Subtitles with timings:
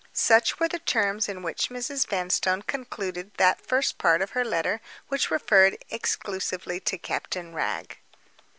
[0.13, 2.07] Such were the terms in which Mrs.
[2.07, 7.99] Vanstone concluded that first part of her letter which referred exclusively to Captain Wragge.